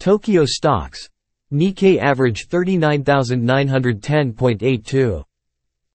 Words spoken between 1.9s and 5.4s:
average 39,910.82.